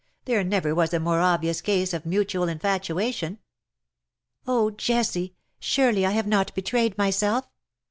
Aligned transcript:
There 0.25 0.43
never 0.43 0.73
was 0.73 0.95
a 0.95 0.99
more 0.99 1.19
obvious 1.19 1.61
case 1.61 1.93
of 1.93 2.07
mutual 2.07 2.47
infatuation." 2.47 3.37
VOL. 4.47 4.51
I. 4.51 4.55
H 4.55 4.55
98 4.55 4.55
'"Oh, 4.55 4.71
Jessie! 4.71 5.35
surely 5.59 6.07
I 6.07 6.11
have 6.13 6.25
not 6.25 6.55
betrayed 6.55 6.97
myself. 6.97 7.47